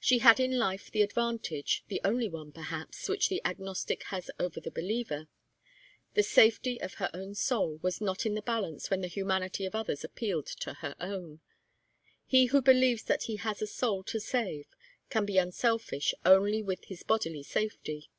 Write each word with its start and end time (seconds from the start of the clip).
She 0.00 0.18
had 0.18 0.40
in 0.40 0.58
life 0.58 0.90
the 0.90 1.00
advantage, 1.02 1.84
the 1.86 2.00
only 2.04 2.28
one, 2.28 2.50
perhaps, 2.50 3.08
which 3.08 3.28
the 3.28 3.40
agnostic 3.44 4.02
has 4.06 4.28
over 4.36 4.58
the 4.60 4.68
believer 4.72 5.28
the 6.14 6.24
safety 6.24 6.80
of 6.80 6.94
her 6.94 7.08
own 7.14 7.36
soul 7.36 7.76
was 7.80 8.00
not 8.00 8.26
in 8.26 8.34
the 8.34 8.42
balance 8.42 8.90
when 8.90 9.00
the 9.00 9.06
humanity 9.06 9.64
of 9.66 9.76
others 9.76 10.02
appealed 10.02 10.46
to 10.46 10.74
her 10.74 10.96
own. 10.98 11.38
He 12.26 12.46
who 12.46 12.60
believes 12.60 13.04
that 13.04 13.22
he 13.30 13.36
has 13.36 13.62
a 13.62 13.66
soul 13.68 14.02
to 14.10 14.18
save 14.18 14.66
can 15.08 15.24
be 15.24 15.38
unselfish 15.38 16.14
only 16.26 16.64
with 16.64 16.86
his 16.86 17.04
bodily 17.04 17.44
safety. 17.44 18.10